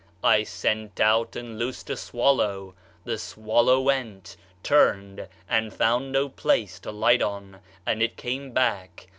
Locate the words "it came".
8.01-8.49